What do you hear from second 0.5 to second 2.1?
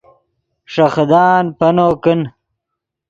ݰے خدان پینو